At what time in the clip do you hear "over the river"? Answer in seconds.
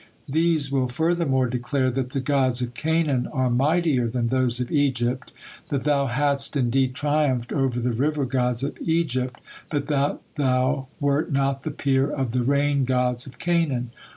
7.53-8.25